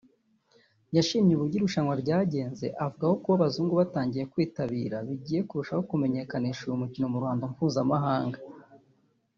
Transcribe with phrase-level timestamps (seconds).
[0.95, 7.05] yashimye uburyo irushanwa ryagenze avuga ko kuba abazungu batangiye kwitabira bigiye kurushaho kumenyekanisha uyu mukino
[7.11, 8.39] mu ruhando mpuzamahanga